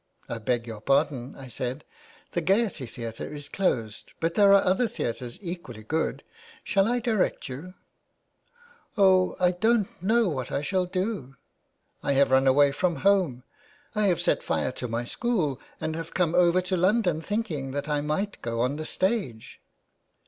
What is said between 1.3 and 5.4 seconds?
I said,' the Gaiety Theatre is closed, but there are other theatres